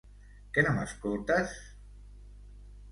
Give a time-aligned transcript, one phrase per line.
[0.55, 1.55] Que no m'escoltes?